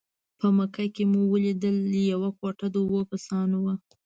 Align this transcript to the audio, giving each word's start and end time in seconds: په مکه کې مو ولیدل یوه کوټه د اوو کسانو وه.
په 0.39 0.47
مکه 0.57 0.85
کې 0.95 1.03
مو 1.11 1.21
ولیدل 1.33 1.75
یوه 2.13 2.29
کوټه 2.39 2.67
د 2.73 2.75
اوو 2.85 3.01
کسانو 3.11 3.57
وه. 3.65 3.73